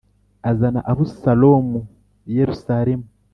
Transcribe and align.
azana 0.49 0.79
Abusalomu 0.91 1.79
i 2.29 2.31
Yerusalemu. 2.37 3.07